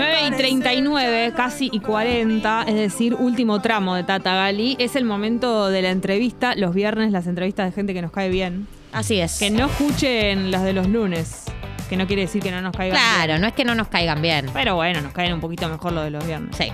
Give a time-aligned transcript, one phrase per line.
[0.00, 4.76] 9 y 39, casi y 40, es decir, último tramo de Tata Gali.
[4.78, 8.28] Es el momento de la entrevista, los viernes, las entrevistas de gente que nos cae
[8.30, 8.66] bien.
[8.92, 9.38] Así es.
[9.38, 11.44] Que no escuchen las de los lunes,
[11.88, 13.40] que no quiere decir que no nos caigan Claro, bien.
[13.42, 14.46] no es que no nos caigan bien.
[14.52, 16.56] Pero bueno, nos caen un poquito mejor los de los viernes.
[16.56, 16.72] Sí.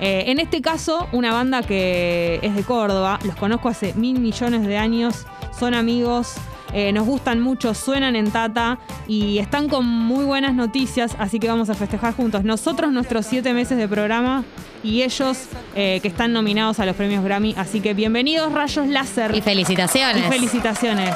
[0.00, 4.66] Eh, en este caso, una banda que es de Córdoba, los conozco hace mil millones
[4.66, 5.26] de años,
[5.58, 6.34] son amigos,
[6.72, 11.48] eh, nos gustan mucho, suenan en Tata y están con muy buenas noticias, así que
[11.48, 12.44] vamos a festejar juntos.
[12.44, 14.44] Nosotros nuestros siete meses de programa
[14.82, 15.38] y ellos
[15.74, 19.34] eh, que están nominados a los premios Grammy, así que bienvenidos Rayos Láser.
[19.34, 20.24] Y felicitaciones.
[20.26, 21.14] Y felicitaciones.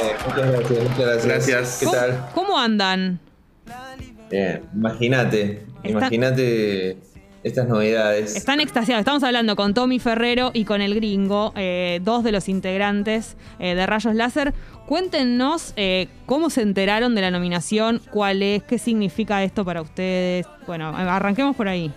[0.00, 1.26] Eh, muchas gracias, muchas gracias.
[1.26, 1.76] Gracias.
[1.78, 2.26] ¿Qué ¿Cómo, tal?
[2.34, 3.20] cómo andan?
[4.74, 6.96] Imagínate, Está- imagínate
[7.44, 8.34] estas novedades.
[8.34, 9.00] Están extasiados.
[9.00, 13.74] Estamos hablando con Tommy Ferrero y con el gringo, eh, dos de los integrantes eh,
[13.74, 14.54] de Rayos Láser.
[14.88, 20.46] Cuéntenos eh, cómo se enteraron de la nominación, cuál es, qué significa esto para ustedes.
[20.66, 21.92] Bueno, arranquemos por ahí.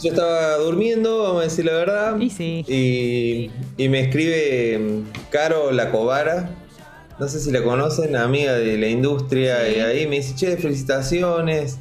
[0.00, 2.18] Yo estaba durmiendo, vamos a decir la verdad.
[2.18, 2.64] Y sí.
[2.68, 6.50] Y, y me escribe mm, Caro La Cobara.
[7.20, 9.58] No sé si la conocen, amiga de la industria.
[9.66, 9.76] Sí.
[9.76, 11.76] Y ahí me dice, che, felicitaciones.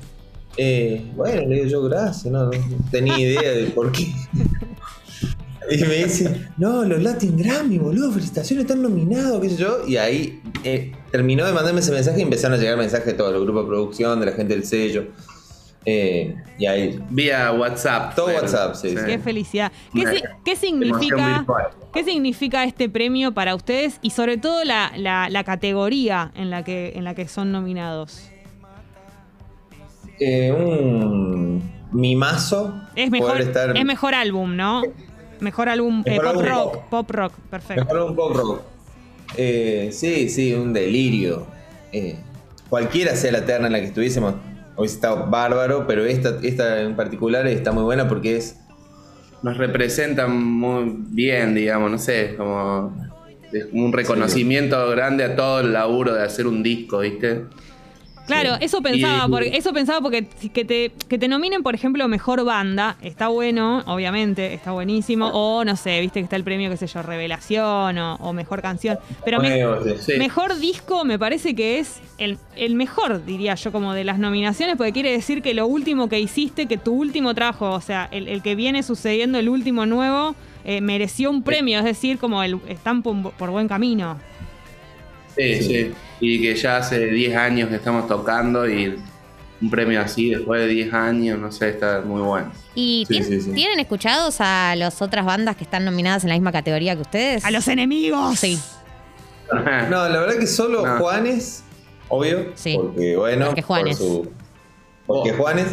[0.57, 2.51] Eh, bueno, le digo yo gracias, no, no
[2.91, 4.07] tenía idea de por qué.
[5.71, 9.85] Y me dice, no, los Latin Grammy, boludo, felicitaciones, están nominados, qué sé yo.
[9.87, 13.31] Y ahí eh, terminó de mandarme ese mensaje y empezaron a llegar mensajes de todos
[13.31, 15.09] los grupos de producción, de la gente del sello.
[15.85, 18.13] Eh, y ahí, Vía WhatsApp.
[18.15, 18.97] Todo Bueno, WhatsApp, sí, sí.
[19.05, 19.71] Qué felicidad.
[19.93, 21.45] ¿Qué, si- qué significa.
[21.93, 26.63] ¿Qué significa este premio para ustedes y sobre todo la, la- la categoría en la,
[26.63, 28.29] que, en la que son nominados?
[30.19, 32.73] eh, un mimazo.
[32.95, 34.83] Es mejor, estar es mejor álbum, ¿no?
[35.39, 36.89] Mejor álbum, eh, pop álbum rock, pop.
[36.89, 37.85] pop rock, perfecto.
[37.85, 38.61] Mejor un pop rock.
[39.37, 41.47] Eh, sí, sí, un delirio.
[41.93, 42.17] Eh,
[42.69, 44.35] cualquiera sea la terna en la que estuviésemos,
[44.79, 48.57] hubiese estado bárbaro, pero esta, esta en particular está muy buena porque es.
[49.41, 52.93] Nos representan muy bien, digamos, no sé, como
[53.71, 57.45] un reconocimiento grande a todo el laburo de hacer un disco, ¿viste?
[58.29, 62.07] Claro, eso pensaba, Y- porque, eso pensaba porque que te, que te nominen, por ejemplo,
[62.07, 65.29] mejor banda, está bueno, obviamente, está buenísimo.
[65.33, 68.61] O no sé, viste que está el premio, qué sé yo, revelación o, o mejor
[68.61, 68.97] canción.
[69.25, 69.55] Pero me-
[69.95, 70.13] sí.
[70.13, 70.17] Sí.
[70.17, 74.75] mejor disco me parece que es el, el mejor, diría yo, como de las nominaciones,
[74.77, 78.27] porque quiere decir que lo último que hiciste, que tu último trabajo, o sea, el,
[78.27, 80.35] el que viene sucediendo, el último nuevo,
[80.65, 84.17] eh, mereció un premio, es decir, como el, están por, por buen camino.
[85.35, 85.63] Sí, Sí.
[85.63, 85.91] sí.
[86.19, 88.99] Y que ya hace 10 años que estamos tocando y
[89.61, 92.51] un premio así después de 10 años, no sé, está muy bueno.
[92.75, 93.51] ¿Y Sí, tien- sí, sí.
[93.51, 97.43] tienen escuchados a las otras bandas que están nominadas en la misma categoría que ustedes?
[97.45, 98.39] ¡A los enemigos!
[98.39, 98.59] Sí.
[99.51, 100.99] No, la verdad que solo No.
[100.99, 101.63] Juanes,
[102.07, 102.51] obvio.
[102.53, 102.75] Sí.
[102.79, 103.45] Porque bueno.
[103.47, 103.97] Porque Juanes.
[103.97, 104.31] por su-
[105.07, 105.65] porque Juanes,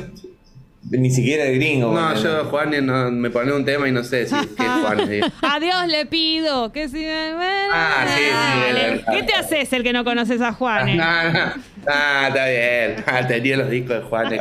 [0.90, 1.92] ni siquiera el gringo.
[1.92, 4.70] No, bueno, yo, Juan, no, me pone un tema y no sé si qué es
[4.82, 5.08] Juan.
[5.08, 5.26] digo.
[5.42, 7.32] A Dios le pido que si me
[7.72, 10.96] Ah, sí, ¿Qué te haces el que no conoces a Juan?
[10.96, 11.40] No, no,
[11.88, 13.04] ah, está bien.
[13.06, 14.30] Ah, tenía los discos de Juan.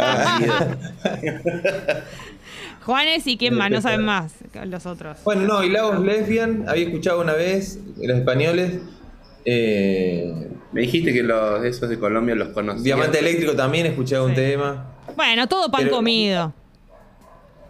[2.85, 4.33] Juanes y quién más, no saben más
[4.66, 5.17] los otros.
[5.23, 8.73] Bueno, no, y Lagos Lesbian, había escuchado una vez, los españoles.
[9.44, 12.83] Eh, Me dijiste que los esos de Colombia los conocías.
[12.83, 14.35] Diamante Eléctrico también escuchaba un Sí.
[14.35, 14.91] tema.
[15.16, 16.53] Bueno, todo pan Pero- comido.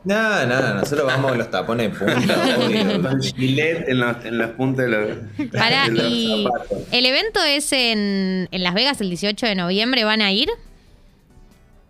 [0.03, 2.35] Nada, nada, nosotros vamos con los tapones de punta.
[3.09, 6.77] Con gilet en los, en los puntos de los, Pará, de los y zapatos.
[6.91, 10.03] el evento es en, en Las Vegas el 18 de noviembre.
[10.03, 10.47] ¿Van a ir?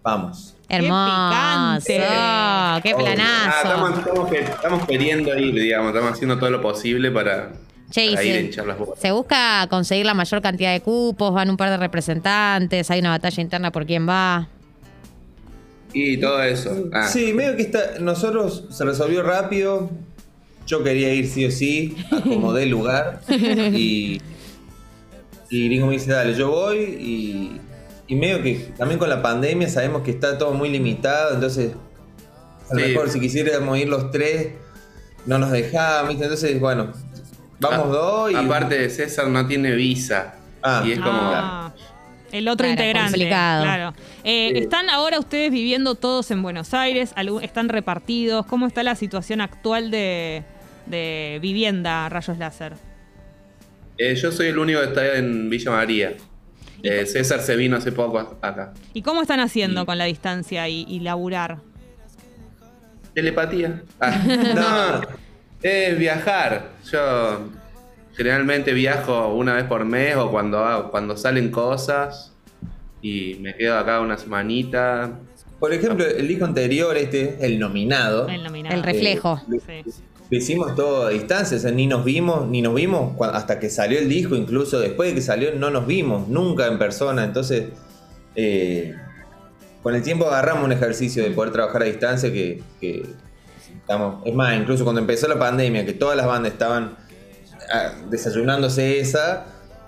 [0.01, 0.53] Vamos.
[0.69, 1.29] Hermoso.
[1.29, 1.97] picante.
[1.97, 3.57] ¡Qué Ah, planazo!
[3.63, 7.51] estamos, estamos, que- estamos queriendo ir, digamos, estamos haciendo todo lo posible para,
[7.91, 8.97] Che, para ir las bolas.
[8.99, 13.09] se busca conseguir la mayor cantidad de cupos, van un par de representantes, hay una
[13.09, 14.47] batalla interna por quién va.
[15.97, 16.89] Y todo eso.
[16.91, 19.89] Ah, Sí, medio que está, nosotros se resolvió rápido.
[20.67, 23.21] Yo quería ir sí o sí, acomodé lugar.
[23.29, 24.21] Y,
[25.49, 26.77] y Gringo me dice, dale, yo voy.
[26.79, 27.61] Y,
[28.07, 31.33] y medio que también con la pandemia sabemos que está todo muy limitado.
[31.35, 31.71] Entonces,
[32.69, 32.87] a lo Sí.
[32.89, 34.49] mejor si quisiéramos ir los tres,
[35.25, 36.11] no nos dejaban.
[36.11, 36.91] Entonces, bueno,
[37.61, 38.31] vamos Ah, dos.
[38.31, 40.35] Y, Aparte, César no tiene visa.
[40.61, 40.83] Ah.
[40.85, 41.11] y es como.
[41.21, 41.73] Ah,
[42.37, 43.11] el otro Claro, integrante.
[43.11, 43.63] complicado.
[43.63, 43.93] Claro.
[44.23, 47.11] Eh, ¿Están ahora ustedes viviendo todos en Buenos Aires?
[47.15, 48.45] ¿Algún- ¿Están repartidos?
[48.45, 50.43] ¿Cómo está la situación actual de,
[50.85, 52.73] de vivienda Rayos Láser?
[53.97, 56.13] Eh, yo soy el único que está en Villa María.
[56.83, 58.73] Eh, César se vino hace poco acá.
[58.93, 61.57] ¿Y cómo están haciendo con la distancia y, y laburar?
[63.13, 63.81] Telepatía.
[63.99, 64.17] Ah,
[65.01, 65.07] no,
[65.63, 66.69] es viajar.
[66.91, 67.49] Yo
[68.15, 72.31] generalmente viajo una vez por mes o cuando, hago- cuando salen cosas.
[73.01, 75.11] y me quedo acá una semanita.
[75.59, 78.75] Por ejemplo, el disco anterior, este, el nominado, El nominado.
[78.75, 79.39] El reflejo.
[79.47, 79.83] Sí.
[80.31, 83.69] lo hicimos todo a distancia, o sea, ni nos vimos, ni nos vimos hasta que
[83.69, 87.65] salió el disco, incluso después de que salió no nos vimos, nunca en persona, entonces
[88.35, 88.95] eh,
[89.83, 93.05] con el tiempo agarramos un ejercicio de poder trabajar a distancia que, que
[93.81, 96.97] estamos, es más, incluso cuando empezó la pandemia, que todas las bandas estaban
[98.09, 99.45] desayunándose esa,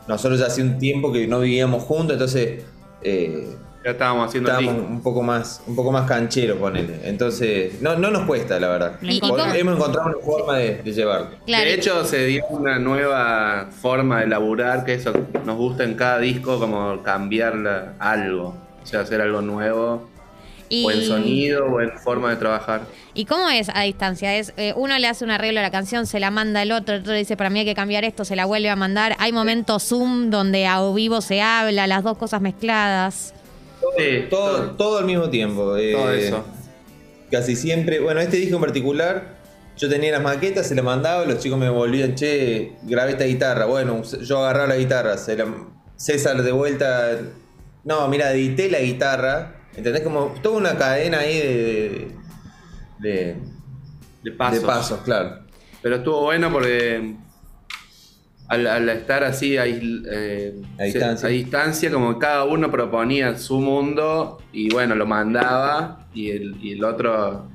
[0.07, 2.63] nosotros ya hace un tiempo que no vivíamos juntos, entonces
[3.01, 7.00] eh, Ya estábamos haciendo estábamos un poco más un poco más canchero con él.
[7.03, 9.00] Entonces, no, no nos cuesta, la verdad.
[9.01, 11.29] Hemos encontrado una forma de, de llevarlo.
[11.45, 11.65] Claro.
[11.65, 15.13] De hecho, se dio una nueva forma de laburar, que eso
[15.45, 18.56] nos gusta en cada disco, como cambiar algo.
[18.81, 20.09] O sea, hacer algo nuevo,
[20.69, 22.81] y, o en sonido, o en forma de trabajar.
[23.13, 24.35] ¿Y cómo es a distancia?
[24.37, 26.95] Es eh, Uno le hace un arreglo a la canción, se la manda el otro,
[26.95, 29.15] el otro le dice, para mí hay que cambiar esto, se la vuelve a mandar.
[29.19, 33.33] Hay momentos Zoom donde a vivo se habla, las dos cosas mezcladas.
[33.97, 35.75] Sí, Todo, todo al mismo tiempo.
[35.77, 36.45] eh, todo eso.
[37.31, 37.99] Casi siempre.
[37.99, 39.35] Bueno, este disco en particular,
[39.77, 43.65] yo tenía las maquetas, se las mandaba, los chicos me volvían, che, grabé esta guitarra.
[43.65, 45.45] Bueno, yo agarraba la guitarra, se la-
[45.95, 47.17] César de vuelta.
[47.83, 49.55] No, mira, edité la guitarra.
[49.77, 50.01] ¿Entendés?
[50.01, 52.07] Como toda una cadena ahí de.
[53.00, 53.35] de, de-
[54.24, 54.59] De pasos.
[54.62, 55.39] de pasos, claro.
[55.81, 57.15] Pero estuvo bueno porque
[58.50, 61.27] al, al estar así ais- eh, A distancia.
[61.27, 66.73] a distancia, como cada uno proponía su mundo y bueno, lo mandaba y el, y
[66.73, 67.47] el otro...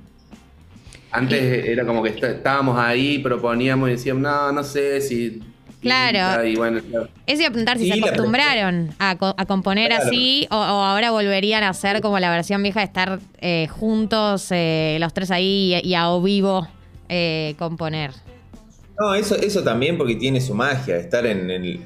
[1.10, 5.42] Antes era como que est- estábamos ahí, proponíamos y decíamos, no, no sé si...
[5.82, 6.44] Claro.
[6.46, 6.78] Y bueno,
[7.26, 10.06] Eso iba a preguntar si Y se acostumbraron a, co- a componer Claro.
[10.06, 14.46] así o, o ahora volverían a hacer como la versión vieja de estar eh, juntos,
[14.50, 16.66] eh, los tres ahí y, y a o vivo
[17.08, 18.12] eh, componer.
[18.98, 21.80] No, eso, eso también porque tiene su magia, estar en el...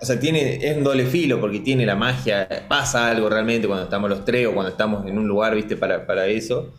[0.00, 3.84] O sea, tiene, es un doble filo porque tiene la magia, pasa algo realmente cuando
[3.84, 6.72] estamos los tres o cuando estamos en un lugar, viste, para, para eso.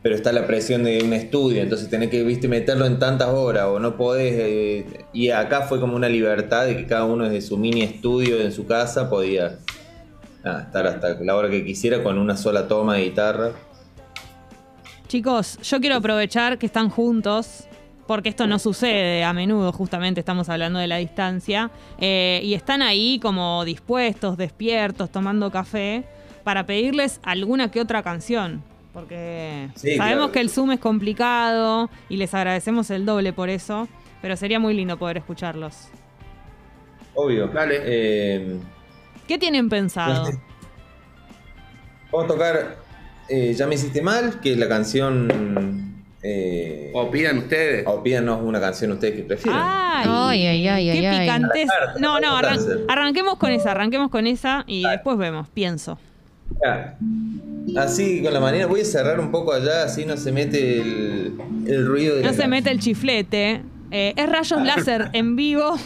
[0.00, 3.66] Pero está la presión de un estudio, entonces tenés que, viste, meterlo en tantas horas
[3.66, 4.34] o no podés...
[4.38, 8.40] eh, y acá fue como una libertad de que cada uno desde su mini estudio
[8.40, 9.58] en su casa podía
[10.44, 13.52] nada, estar hasta la hora que quisiera con una sola toma de guitarra.
[15.08, 17.64] Chicos, yo quiero aprovechar que están juntos,
[18.06, 22.82] porque esto no sucede a menudo, justamente estamos hablando de la distancia, eh, y están
[22.82, 26.04] ahí como dispuestos, despiertos, tomando café,
[26.44, 28.62] para pedirles alguna que otra canción.
[28.98, 30.32] Porque Sí, sabemos claro.
[30.32, 33.86] que el Zoom es complicado y les agradecemos el doble por eso,
[34.20, 35.88] pero sería muy lindo poder escucharlos.
[37.14, 37.46] Obvio.
[37.48, 37.80] Dale.
[37.84, 38.58] Eh,
[39.26, 40.30] ¿Qué tienen pensado?
[42.10, 42.76] vamos a tocar
[43.28, 45.86] eh, Ya me hiciste mal, que es la canción...
[46.20, 47.86] Eh, o pidan ustedes.
[47.86, 49.60] O pídanos una canción ustedes que prefieran.
[49.64, 51.68] Ay, Ay, ay, ay, qué ay, picantes.
[52.00, 52.58] No, no, arran-
[52.88, 55.96] arranquemos con esa, arranquemos con esa y después vemos, pienso.
[56.62, 56.96] Ya.
[57.76, 61.34] Así con la manera, voy a cerrar un poco allá, así no se mete el,
[61.66, 63.62] el ruido de No se mete el chiflete.
[63.90, 65.76] Eh, es rayos láser en vivo.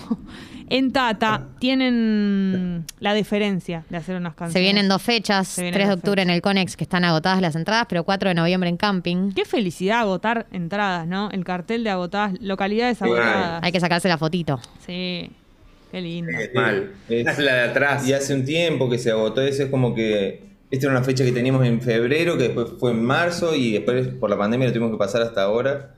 [0.69, 4.53] En Tata tienen la diferencia de hacer unas canciones.
[4.55, 7.43] Se vienen dos fechas, Se vienen 3 de octubre en el Conex que están agotadas
[7.43, 9.33] las entradas, pero 4 de noviembre en Camping.
[9.33, 11.31] Qué felicidad agotar entradas, ¿no?
[11.31, 13.63] El cartel de agotadas, localidades agotadas.
[13.63, 14.61] Hay que sacarse la fotito.
[14.87, 15.31] Sí,
[15.91, 16.33] qué lindo.
[16.55, 16.93] Mal.
[17.07, 18.09] Es- la de atrás.
[18.09, 21.23] Y hace un tiempo que se agotó eso, es como que esta era una fecha
[21.25, 24.73] que teníamos en febrero, que después fue en marzo y después por la pandemia lo
[24.73, 25.95] tuvimos que pasar hasta ahora.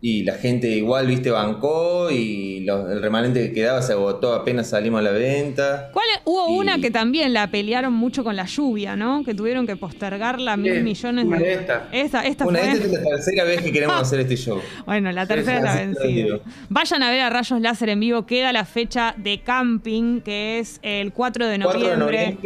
[0.00, 4.68] Y la gente igual, viste, bancó y lo- el remanente que quedaba se agotó apenas
[4.70, 5.90] salimos a la venta.
[5.92, 9.24] ¿Cuál es- Hubo Y- una que también la pelearon mucho con la lluvia, ¿no?
[9.24, 11.52] Que tuvieron que postergarla mil millones una de.
[11.90, 12.70] Esta, esta Una, fue.
[12.70, 14.60] esta es la tercera vez que queremos hacer este show.
[14.86, 15.78] Bueno, la tercera está sí,
[16.14, 16.38] vencida.
[16.68, 18.24] Vayan a ver a Rayos Láser en vivo.
[18.24, 22.38] Queda la fecha de camping, que es el 4 de 4 de noviembre.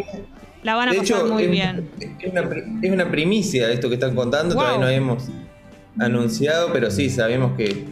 [0.62, 1.88] La van a de pasar hecho, muy es, bien.
[1.98, 4.62] Es una, pri- es una primicia esto que están contando, Wow.
[4.64, 5.28] todavía no hemos
[5.98, 7.84] anunciado, pero sí, sabemos que,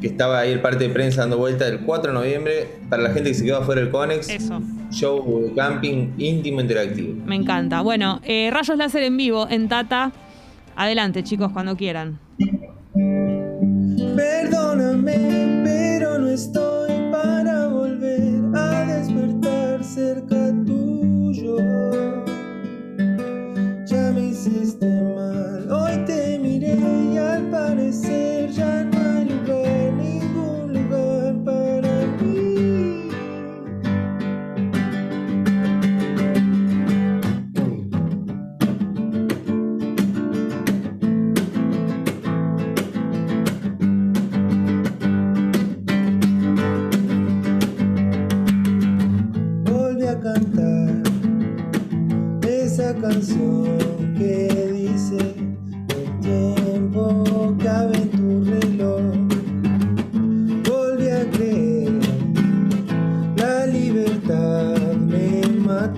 [0.00, 3.10] que estaba ahí el parte de prensa dando vuelta el 4 de noviembre para la
[3.10, 4.28] gente que se quedó afuera del Conex.
[4.28, 4.60] Eso.
[4.90, 7.14] Show de camping íntimo interactivo.
[7.26, 7.82] Me encanta.
[7.82, 10.12] Bueno, eh, Rayos Láser en vivo en Tata.
[10.76, 12.18] Adelante, chicos, cuando quieran.
[14.16, 16.77] Perdóname, pero no estoy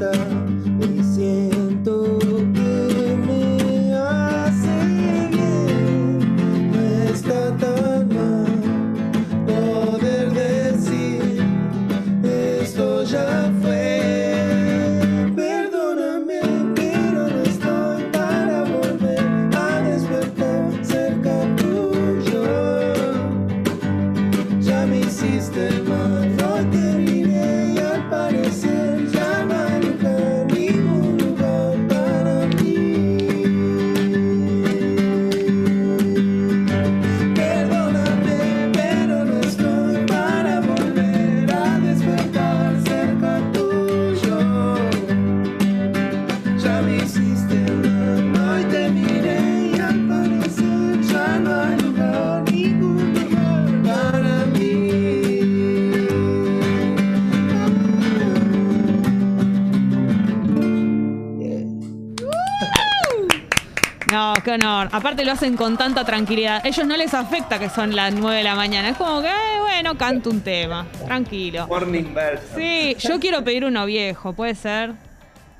[0.01, 0.19] puertas
[0.67, 1.60] me hicieron
[64.51, 64.89] qué honor.
[64.93, 66.65] Aparte lo hacen con tanta tranquilidad.
[66.65, 68.89] Ellos no les afecta que son las 9 de la mañana.
[68.91, 70.87] Es como que, eh, bueno, canto un tema.
[71.05, 71.67] Tranquilo.
[71.69, 72.57] Morning version.
[72.57, 74.95] Sí, yo quiero pedir uno viejo, ¿puede ser?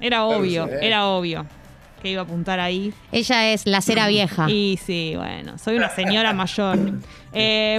[0.01, 0.73] Era obvio, sí.
[0.81, 1.47] era obvio
[2.03, 2.95] que iba a apuntar ahí.
[3.13, 4.49] Ella es la cera vieja.
[4.51, 6.79] Y sí, bueno, soy una señora mayor.
[7.33, 7.79] Eh,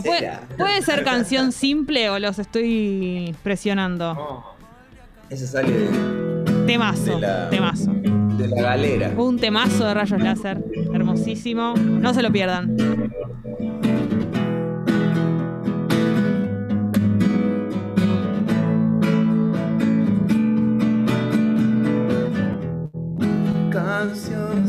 [0.58, 4.12] ¿puede, ser canción simple o los estoy presionando?
[4.12, 4.56] Oh,
[5.30, 7.92] Ese sale de, Temazo, de la- temazo.
[8.42, 9.12] De la galera.
[9.18, 10.64] Un temazo de rayos láser.
[10.94, 11.74] Hermosísimo.
[11.76, 12.76] No se lo pierdan.
[23.70, 24.68] Canción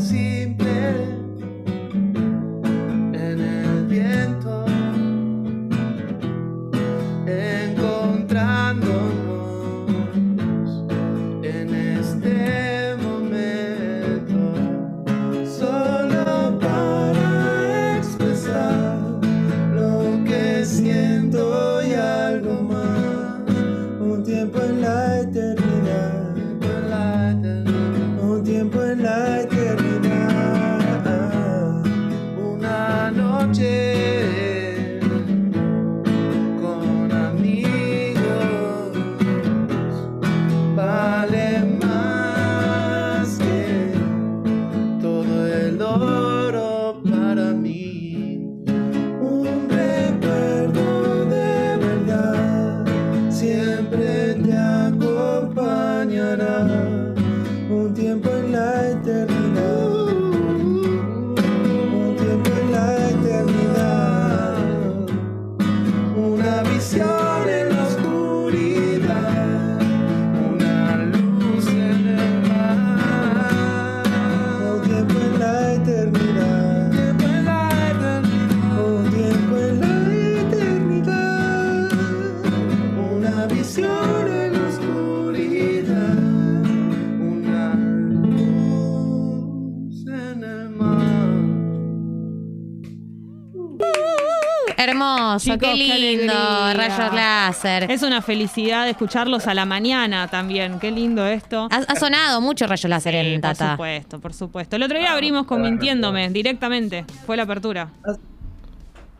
[95.33, 96.33] Hermoso, Chicos, qué qué lindo.
[96.33, 96.73] alegría.
[96.97, 97.91] Rayos láser.
[97.91, 100.79] Es una felicidad escucharlos a la mañana también.
[100.79, 101.67] Qué lindo esto.
[101.71, 103.71] Ha, ha sonado mucho rayos láser Sí, en por Tata.
[103.71, 104.75] supuesto, por supuesto.
[104.75, 107.05] El otro día abrimos con Mintiéndome directamente.
[107.25, 107.89] Fue la apertura.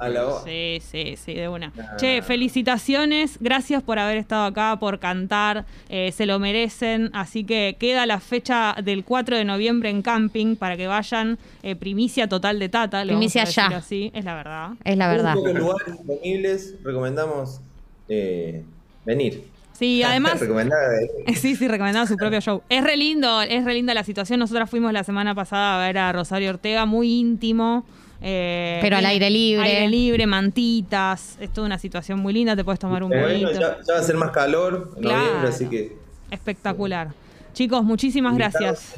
[0.05, 0.43] A la voz.
[0.43, 1.71] Sí, sí, sí, de una.
[1.97, 3.37] Che, felicitaciones.
[3.39, 5.65] Gracias por haber estado acá, por cantar.
[5.89, 7.09] eh, se lo merecen.
[7.13, 11.37] Así que queda la fecha del 4 de noviembre en camping para que vayan.
[11.63, 12.97] eh, primicia total de Tata.
[12.99, 13.77] vamos Primicia a decir ya.
[13.77, 14.69] Así, es la verdad.
[14.83, 15.33] Es la verdad.
[15.35, 16.75] Pocos lugares disponibles.
[16.83, 17.61] Recomendamos
[18.09, 18.63] eh,
[19.05, 19.47] venir.
[19.73, 20.39] Sí, además.
[21.35, 22.61] Sí, sí, recomendaba su propio show.
[22.69, 24.39] Es re lindo, es re linda la situación.
[24.39, 27.85] Nosotras fuimos la semana pasada a ver a Rosario Ortega, muy íntimo.
[28.25, 29.63] Eh, Pero al aire libre.
[29.67, 31.37] Aire libre, mantitas.
[31.39, 33.51] Es toda una situación muy linda, te puedes tomar un bueno, poquito.
[33.59, 35.17] ya, ya va a ser más calor en Claro.
[35.25, 35.97] noviembre, así que.
[36.31, 37.09] Espectacular.
[37.53, 38.95] Chicos, muchísimas gracias.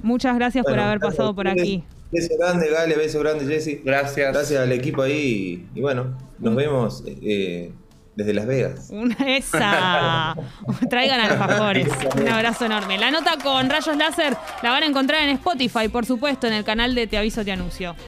[0.00, 1.82] Muchas gracias por haber gracias pasado por aquí.
[2.10, 3.80] Beso grande, Gale, beso grande, Jessy.
[3.84, 4.32] Gracias.
[4.32, 5.66] Gracias al equipo ahí.
[5.74, 7.72] Y, y bueno, nos vemos eh,
[8.14, 8.88] desde Las Vegas.
[8.90, 10.36] Una esa.
[10.90, 11.88] Traigan alfajores.
[12.20, 12.98] Un abrazo enorme.
[12.98, 16.64] La nota con rayos láser la van a encontrar en Spotify, por supuesto, en el
[16.64, 17.96] canal de Te Aviso, Te Anuncio.